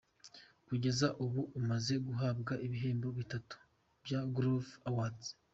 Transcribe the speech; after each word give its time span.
Kugeza 0.67 1.07
ubu 1.23 1.41
amaze 1.59 1.93
guhabwa 2.05 2.53
ibihembo 2.65 3.07
bitatu 3.17 3.55
bya 4.03 4.19
Groove 4.33 4.71
Awards. 4.89 5.27